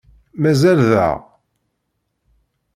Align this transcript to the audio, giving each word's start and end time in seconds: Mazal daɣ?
Mazal 0.41 0.79
daɣ? 0.91 1.19